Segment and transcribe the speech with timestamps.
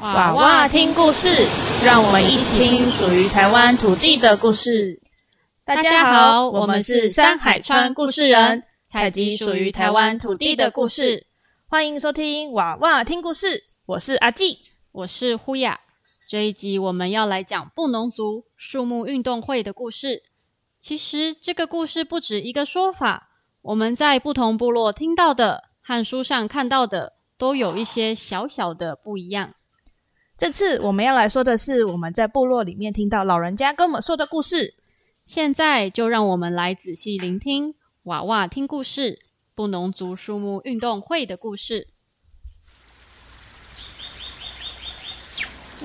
[0.00, 1.28] 娃娃听故事，
[1.84, 4.98] 让我们一起听属于台湾土地的故事。
[5.62, 11.26] 大家好，我们是山海川故事人，采集属于台湾土地的故事。
[11.68, 14.60] 欢迎收听娃娃听故事，我是阿纪，
[14.90, 15.78] 我是呼雅。
[16.26, 20.22] 这一集我们要来讲布农族树木运动会的故事。
[20.80, 23.28] 其实这个故事不止一个说法，
[23.60, 29.52] 我们在不同部落听到的和书上看到的都有一些小小的不一样。
[30.40, 34.74] 这次我们要来说的是我们在部落里面听到老人家跟我们说的故事。
[35.26, 39.18] 现在就让我们来仔细聆听娃娃听故事
[39.54, 41.88] 布农族树木运动会的故事。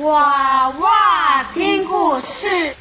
[0.00, 2.74] 娃娃听故事。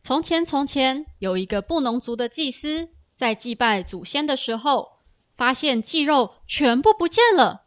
[0.00, 5.00] 从前，从前有一个布农族的祭司，在祭拜祖先的时候，
[5.36, 7.61] 发现祭肉全部不见了。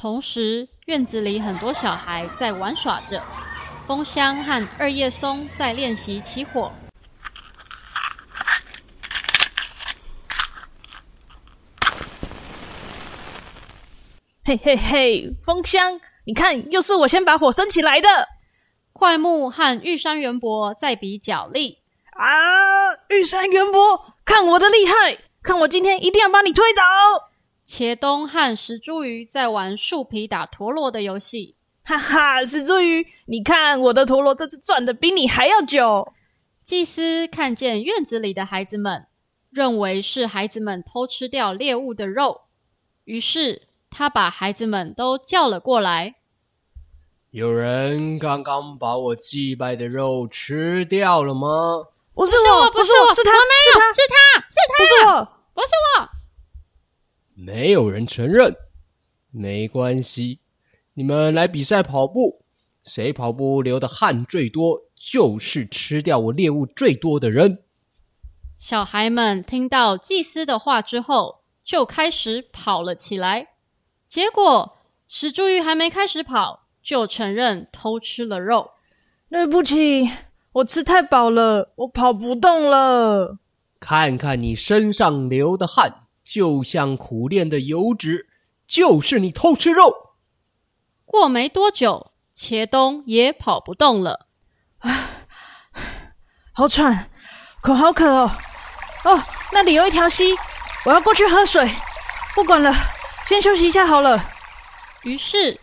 [0.00, 3.20] 同时，院子里很多小孩在玩耍着，
[3.84, 6.72] 风箱和二叶松在练习起火。
[14.44, 18.08] 嘿嘿嘿，风香，你看，又是我先把火升起来的。
[18.92, 21.78] 快木和玉山元博在比脚力
[22.12, 22.94] 啊！
[23.08, 26.84] 玉山元博，看我的厉害，看我今天一定要把你推倒。
[27.68, 32.42] 茄东和石茱萸在玩树皮打陀螺的游戏，哈哈！
[32.42, 36.14] 石茱萸，你看我的陀螺这次转的比你还要久。
[36.64, 39.06] 祭司看见院子里的孩子们，
[39.50, 42.40] 认为是孩子们偷吃掉猎物的肉，
[43.04, 46.14] 于是他把孩子们都叫了过来。
[47.32, 51.84] 有人刚刚把我祭拜的肉吃掉了吗？
[52.14, 56.17] 不是我，不是我，是他，是他，是他，是他，不是我，不是我。
[57.40, 58.56] 没有人承认，
[59.30, 60.40] 没关系。
[60.94, 62.42] 你们来比赛跑步，
[62.82, 67.62] 谁跑步流的汗最多，就是吃掉我猎物最多的人。
[68.58, 73.50] 小孩们听到祭司的话之后，就开始跑了起来。
[74.08, 74.76] 结果
[75.06, 78.72] 石柱玉还没开始跑，就承认偷吃了肉。
[79.30, 80.10] 对不起，
[80.54, 83.38] 我吃太饱了，我跑不动了。
[83.78, 86.07] 看看你身上流的汗。
[86.28, 88.28] 就像苦练的油脂，
[88.66, 89.94] 就是你偷吃肉。
[91.06, 94.26] 过没多久，茄东也跑不动了，
[94.80, 95.26] 啊，
[96.52, 97.08] 好喘，
[97.62, 98.30] 口好渴哦。
[99.04, 99.22] 哦，
[99.54, 100.34] 那里有一条溪，
[100.84, 101.66] 我要过去喝水。
[102.34, 102.74] 不管了，
[103.26, 104.22] 先休息一下好了。
[105.04, 105.58] 于是，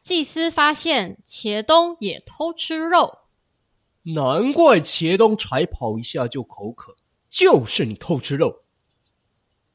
[0.00, 3.18] 祭司发现茄东也偷吃肉，
[4.14, 6.94] 难怪茄东才跑一下就口渴，
[7.28, 8.63] 就是你偷吃肉。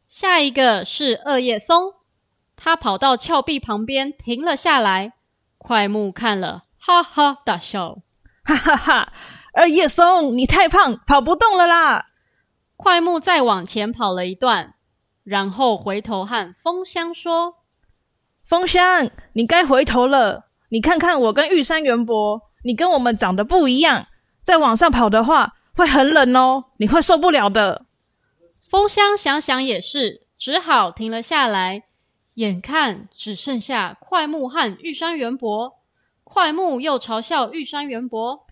[0.10, 1.94] 下一个是二叶松，
[2.56, 5.14] 他跑到峭壁旁边停了下来。
[5.60, 8.00] 快木看了，哈哈大笑，
[8.44, 9.14] 哈哈哈！
[9.54, 12.08] 二叶松，你太胖，跑不动了啦！
[12.76, 14.74] 快木再往前跑了一段，
[15.24, 17.58] 然后回头和风香说
[18.44, 20.48] ：“风香，你该回头了。
[20.70, 24.08] 你看看我跟玉山元博，你跟我们长得不一样，
[24.42, 27.86] 再往上跑的话会很冷哦，你会受不了的。”
[28.70, 31.86] 风箱想想也是，只好停了下来。
[32.36, 35.80] 眼看只剩下快木和玉山元博，
[36.24, 38.46] 快木又嘲笑玉山元博：“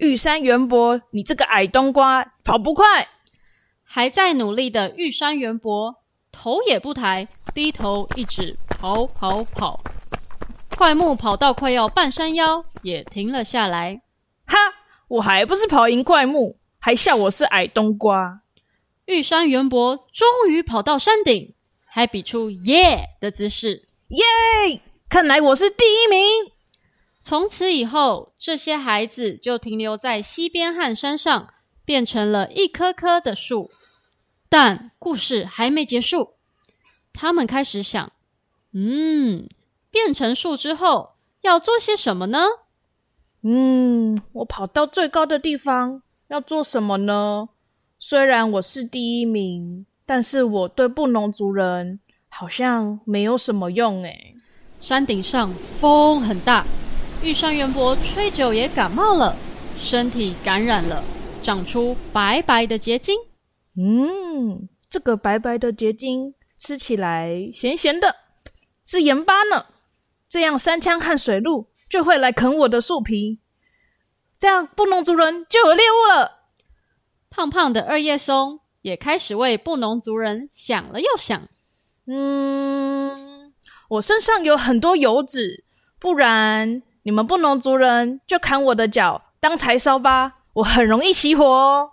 [0.00, 3.06] 玉山元博，你这个矮冬瓜，跑不快！”
[3.84, 5.94] 还在努力的玉山元博，
[6.32, 9.78] 头也不抬，低头一直跑跑跑。
[10.74, 14.00] 快木跑到快要半山腰，也停了下来。
[14.46, 14.56] 哈，
[15.08, 18.40] 我还不是跑赢快木，还笑我是矮冬瓜。
[19.10, 21.54] 玉山元博终于跑到山顶，
[21.84, 23.86] 还比出耶的姿势。
[24.08, 24.80] 耶！
[25.08, 26.20] 看来我是第一名。
[27.20, 31.52] 从此以后，这些孩子就停留在溪边和山上，
[31.84, 33.68] 变成了一棵棵的树。
[34.48, 36.34] 但故事还没结束，
[37.12, 38.12] 他们开始想：
[38.72, 39.48] 嗯，
[39.90, 42.46] 变成树之后要做些什么呢？
[43.42, 47.48] 嗯，我跑到最高的地方要做什么呢？
[48.02, 52.00] 虽然我是第一名，但是我对布农族人
[52.30, 54.34] 好像没有什么用诶。
[54.80, 56.64] 山顶上风很大，
[57.22, 59.36] 玉山元博吹久也感冒了，
[59.78, 61.04] 身体感染了，
[61.42, 63.14] 长出白白的结晶。
[63.76, 68.16] 嗯，这个白白的结晶吃起来咸咸的，
[68.82, 69.66] 是盐巴呢。
[70.26, 73.40] 这样山枪和水鹿就会来啃我的树皮，
[74.38, 76.39] 这样布农族人就有猎物了。
[77.30, 81.48] 胖胖的二叶松也开始为布农族人想了又想。
[82.06, 83.52] 嗯，
[83.88, 85.64] 我身上有很多油脂，
[86.00, 91.90] 不然你们布农族人就砍我的脚当柴烧吧，我很容易起火哦。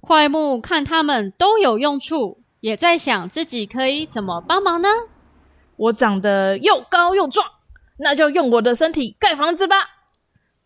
[0.00, 4.88] 快木看他们都有用处，也在想自己可以怎么帮忙呢？
[5.76, 7.46] 我长得又高又壮，
[7.98, 9.76] 那就用我的身体盖房子吧。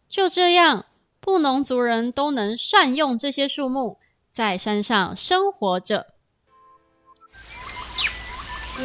[0.09, 0.85] 就这样，
[1.23, 3.99] 布农族人都能善用这些树木，
[4.33, 6.07] 在山上生活着。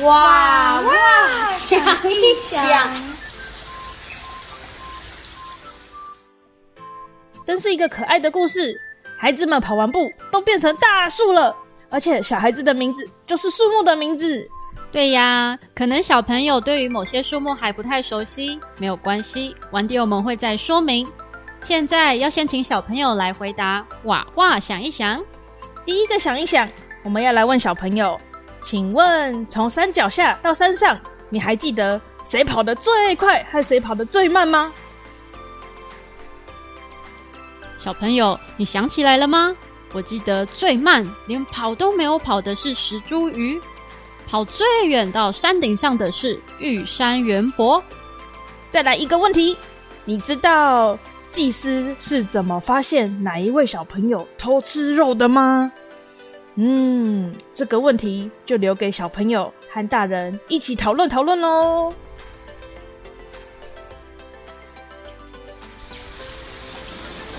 [0.04, 1.80] 哇哇，想
[2.12, 2.92] 一想，
[7.46, 8.76] 真是一个可爱的故事。
[9.18, 11.56] 孩子们跑完步都变成大树了，
[11.90, 14.46] 而且小孩子的名字就是树木的名字。
[14.92, 21.10] 对呀，可能小朋友对于某些树木还不太熟悉，没有关系，晚点我们会再说明。
[21.68, 23.84] 现在要先请小朋友来回答。
[24.04, 25.20] 哇哇，想一想，
[25.84, 26.70] 第一个想一想，
[27.04, 28.16] 我们要来问小朋友，
[28.62, 30.96] 请问从山脚下到山上，
[31.28, 34.72] 你还记得谁跑得最快，和谁跑得最慢吗？
[37.80, 39.56] 小朋友，你想起来了吗？
[39.92, 43.60] 我记得最慢，连跑都没有跑的是石茱萸。
[44.28, 47.84] 跑最远到山顶上的是玉山圆柏。
[48.70, 49.58] 再来一个问题，
[50.04, 50.98] 你知道
[51.36, 55.70] 祭司是怎么发现哪一位小朋友偷吃肉的吗？
[56.56, 61.94] 嗯，这个问题就留给小朋友和大人一起讨论讨论喽。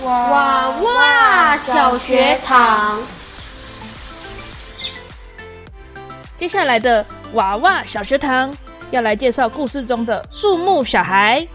[0.05, 2.99] 哇哇，小学堂。
[6.37, 7.03] 接下来的
[7.33, 8.55] 娃娃小学堂
[8.91, 11.47] 要来介绍故事中的树木小孩，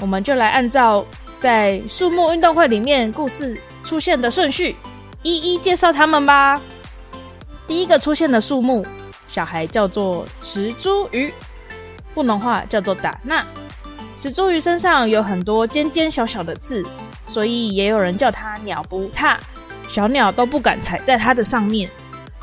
[0.00, 1.04] 我们就来按照
[1.40, 4.76] 在树木运动会里面故事出现的顺序，
[5.22, 6.60] 一一介绍他们吧。
[7.66, 8.84] 第一个出现的树木
[9.26, 11.32] 小孩叫做石茱萸，
[12.12, 13.42] 不能话叫做打纳。
[14.18, 16.84] 石茱萸身上有很多尖尖小小的刺，
[17.24, 19.38] 所以也有人叫它鸟不踏，
[19.88, 21.88] 小鸟都不敢踩在它的上面。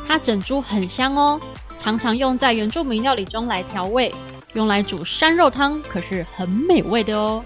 [0.07, 1.39] 它整株很香哦。
[1.79, 4.13] 常常用在原住民料理中来调味，
[4.53, 7.43] 用来煮山肉汤，可是很美味的哦。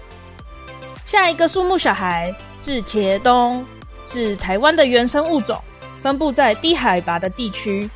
[1.12, 3.62] 下一个树木小孩是茄冬，
[4.06, 5.54] 是台湾的原生物种，
[6.00, 7.86] 分布在低海拔的地区。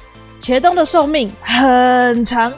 [0.43, 2.53] 茄冬的寿命很长，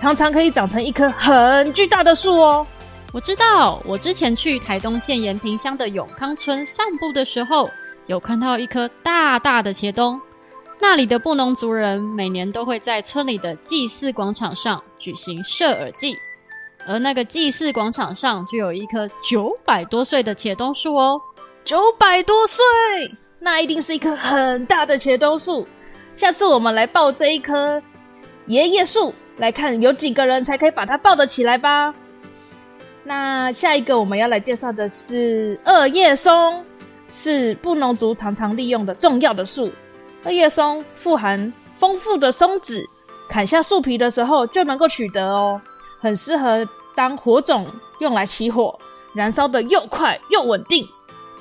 [0.00, 2.66] 常常可以长成一棵很巨大的树哦。
[3.12, 7.70] 我知道，我之前去台东县延平乡的永康村散步的时候，
[8.08, 10.20] 有看到一棵大大的茄冬。
[10.80, 16.18] 那里的布农族人每年都会在村里的祭祀广场上举行射耳祭，
[16.86, 21.20] 而那个祭祀广场上就有一棵九百多岁的茄冬树哦。
[21.64, 22.64] 九百多岁，
[23.38, 25.66] 那一定是一棵很大的茄冬树。
[26.16, 27.80] 下次我们来抱这一棵
[28.46, 31.94] 爷爷树，来看有几个人才可以把它抱得起来吧。
[33.04, 36.64] 那下一个我们要来介绍的是二叶松，
[37.10, 39.70] 是布农族常常利用的重要的树。
[40.24, 42.84] 二叶松富含丰富的松脂，
[43.28, 45.60] 砍下树皮的时候就能够取得哦，
[46.00, 47.66] 很适合当火种
[47.98, 48.76] 用来起火，
[49.12, 50.88] 燃烧的又快又稳定。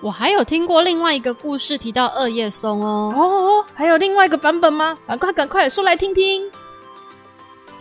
[0.01, 3.13] 我还有听过另外一个故事提到二叶松哦。
[3.15, 4.97] 哦，还有另外一个版本吗？
[5.07, 6.49] 赶快赶快说来听听。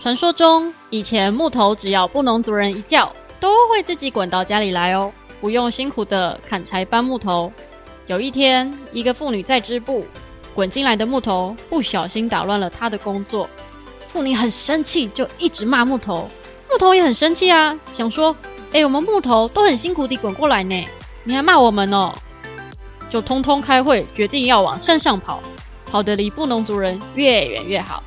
[0.01, 7.53] 传说中，以前木头只要布农族人一叫，都会自己滚到家里来哦，不用辛苦的砍柴搬木头。
[8.07, 10.05] 有一天，一个妇女在织布。
[10.55, 13.49] 滚进来的木头不小心打乱了她的工作，
[14.13, 16.29] 妇女很生气，就一直骂木头。
[16.71, 18.35] 木头也很生气啊，想说
[18.73, 20.87] ：“哎，我们木头都很辛苦地滚过来呢，
[21.25, 22.13] 你还骂我们哦？”
[23.11, 25.41] 就通通开会，决定要往山上跑，
[25.91, 28.03] 跑得离布农族人越远越好。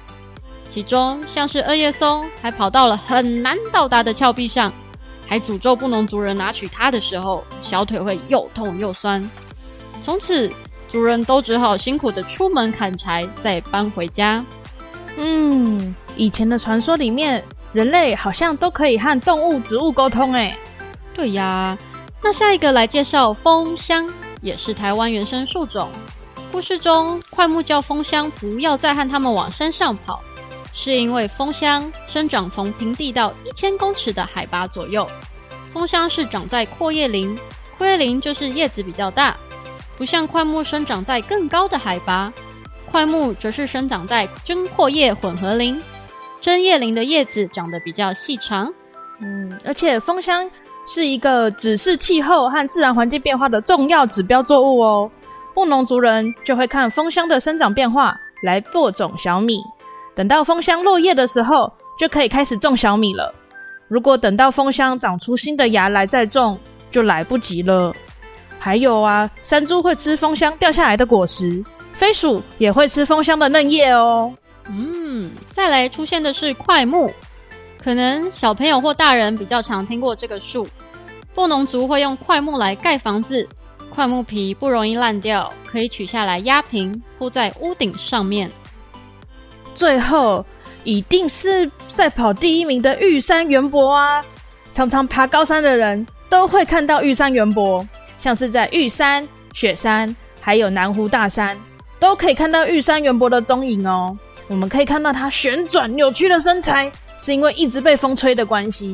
[0.70, 4.72] 其中像是二叶松，还跑到了很难到达的峭壁上，
[5.28, 9.30] 还诅咒布农族人拿取它的时候，小腿会又痛又酸。
[10.04, 10.52] 从此。
[10.92, 14.44] 族人都只好辛苦的出门砍柴，再搬回家。
[15.16, 17.42] 嗯，以前的传说里面，
[17.74, 20.34] 人类好像都可以和动物、植物沟通。
[20.34, 20.56] 哎，
[21.14, 21.78] 对呀。
[22.22, 24.08] 那下一个来介绍枫香，
[24.42, 25.90] 也是台湾原生树种。
[26.52, 30.22] 故事中，快木叫枫香不要再和他们往山上跑，
[30.74, 35.08] 是因为枫香生长从平地到一千公尺的海拔左右。
[35.74, 37.36] 枫香是长在阔叶林，
[37.78, 39.36] 阔叶林就是叶子比较大。
[39.98, 42.32] 不像块木生长在更高的海拔，
[42.92, 45.82] 块木则是生长在针阔叶混合林。
[46.42, 48.74] 针叶林的叶子长得比较细长，
[49.22, 50.50] 嗯，而且枫香
[50.88, 55.10] 是一个指示气候和自然环境变化的重要指标作物哦。
[55.54, 59.62] 布农族人就会看枫香的生长变化来播种小米，
[60.16, 63.34] 等到枫香落叶的时候，就可以开始种小米了。
[63.88, 66.58] 如果等到枫香长出新的芽来再种，
[66.90, 67.94] 就来不及了。
[68.58, 74.34] 还有啊，山猪会吃枫香掉下来的果实，飞鼠也会吃枫香的嫩叶哦。
[74.72, 77.12] 嗯，再来出现的是快木，
[77.84, 80.66] 可能小朋友或大人比较常听过这个树。
[81.36, 83.48] 布农族会用快木来盖房子，
[83.90, 88.50] 快木皮不容易烂掉，可以取下来压平，铺在屋顶上面。
[89.74, 90.46] 最后
[90.84, 94.24] 一定是赛跑第一名的玉山元博啊！
[94.74, 97.86] 常常爬高山的人都会看到玉山元博，
[98.18, 101.58] 像是在玉山、雪山，还有南湖大山，
[102.00, 104.18] 都可以看到玉山元博的踪影哦。
[104.52, 108.94] 我们可以看到它旋转扭曲的身材，是因为一直被风吹的关系。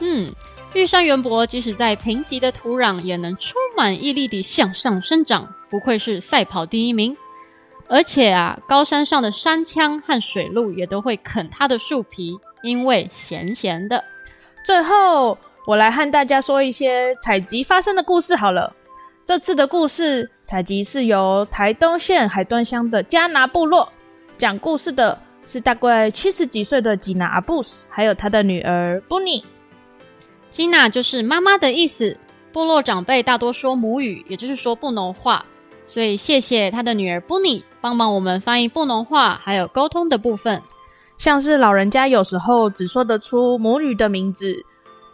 [0.00, 0.30] 嗯，
[0.74, 7.16] 玉山圆柏即使在贫瘠的土壤，也能充满毅力地向上生长，不愧是赛跑第一名。
[7.88, 14.04] 而且啊，高山上的山羌和水鹿也都会啃它的树皮，因为咸咸的。
[14.62, 18.70] 最后，我来和大家说一些采集发生的故事好了。
[19.24, 23.90] 这次的故事采集是由台东县海端乡的加拿部落
[24.40, 29.44] 讲故事的，是大概七十几岁的吉娜阿布斯，还有他的女儿布尼。
[30.50, 32.16] 吉娜就是妈妈的意思。
[32.50, 35.44] 部落长辈大多说母语，也就是说布农话。
[35.84, 40.62] 所以，谢谢他的女儿布尼帮忙我们翻译布农话，还有沟通的部分。
[41.18, 44.64] 像是老人家有时候只说得出母语的名字，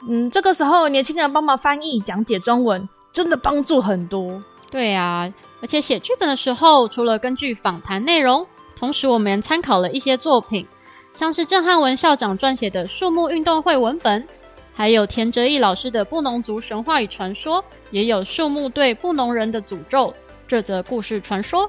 [0.09, 4.40] 嗯，这个时候年轻人帮忙翻译讲解中文，真的帮助很多。
[4.71, 5.30] 对啊，
[5.61, 8.47] 而且写剧本的时候，除了根据访谈内容，
[8.78, 10.66] 同时我们参考了一些作品，
[11.14, 14.23] 像是郑汉文校长撰写的树木运动会文本，
[14.75, 20.12] 还有田哲义老师的布农族神话与传说，也有树木对布农人的诅咒。
[20.47, 21.68] 这则故事传说，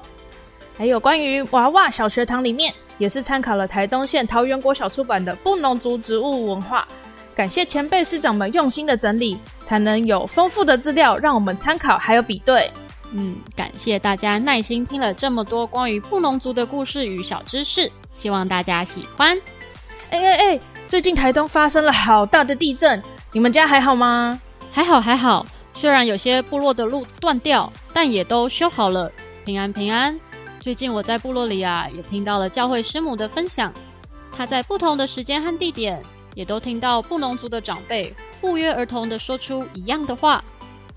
[0.76, 6.86] 还有关于娃娃小学堂里面，也是参考了台东县桃园国小出版的布农族植物文化。
[7.34, 12.70] 感谢前辈师长们用心的整理，才能有丰富的资料让我们参考还有比对。
[13.12, 19.38] 嗯，感谢大家耐心听了这么多关于布农族的故事与小知识，希望大家喜欢。
[20.10, 24.40] 哎哎哎，最近台东发生了好大的地震，你们家还好吗？
[24.70, 25.44] 还好还好。
[25.72, 29.10] 虽然有些部落的路断掉，但也都修好了，
[29.44, 30.18] 平安平安。
[30.60, 33.72] 最近我在部落里啊，也听到了教会师母的分享，
[34.30, 36.02] 她在不同的时间和地点，
[36.34, 40.42] 也都听到布农族的长辈不约而同的说出一样的话。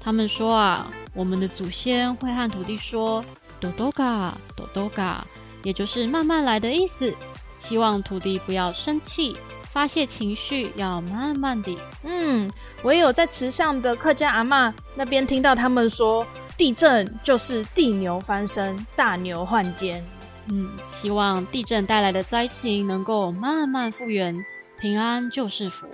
[0.03, 3.23] 他们说啊，我们的祖先会和土地说
[3.59, 5.25] “多多嘎，多多嘎”，
[5.63, 7.13] 也就是慢慢来的意思，
[7.59, 9.35] 希望土地不要生气。
[9.71, 11.77] 发泄情绪要慢慢的。
[12.03, 12.51] 嗯，
[12.83, 16.27] 我也有在池上的客家阿妈那边听到他们说，
[16.57, 20.05] 地震就是地牛翻身，大牛换肩。
[20.47, 24.35] 嗯，希望地震带来的灾情能够慢慢复原，
[24.77, 25.87] 平安就是福。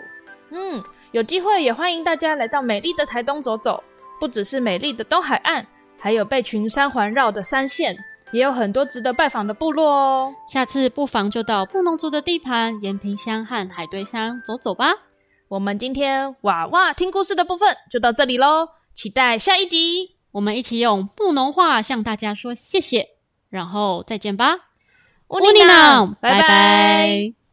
[0.50, 3.83] 嗯，有机会也欢迎大家来到美丽的台东走走，
[4.19, 5.65] 不只是美丽的东海岸，
[5.97, 7.97] 还有被群山环绕的山线。
[8.33, 14.88] 也有很多值得拜访的部落哦，下次不妨就到布农族的地盘延平乡和海堆乡走走吧。
[15.47, 23.07] 我们今天娃娃听故事的部分就到这里喽，期待下一集，我们一起用布农话向大家说谢谢，
[23.50, 24.57] 然后再见吧。
[25.29, 27.47] 乌尼娜，拜拜。